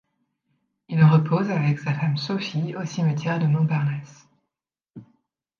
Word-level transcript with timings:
Il 0.89 1.03
repose 1.03 1.51
avec 1.51 1.77
sa 1.77 1.93
femme 1.93 2.17
Sophie 2.17 2.75
au 2.75 2.83
cimetière 2.85 3.37
de 3.37 3.45
Montparnasse. 3.45 4.27